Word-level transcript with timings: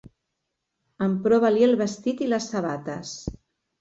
Emprova-li 1.09 1.67
el 1.67 1.77
vestit 1.83 2.25
i 2.29 2.31
les 2.33 2.49
sabates. 2.55 3.13